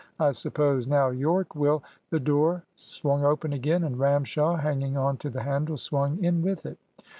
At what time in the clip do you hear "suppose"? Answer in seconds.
0.31-0.87